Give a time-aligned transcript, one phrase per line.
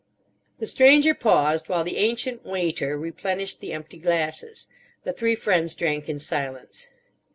[0.57, 4.65] The Stranger paused while the ancient waiter replenished the empty glasses.
[5.03, 6.89] The three friends drank in silence.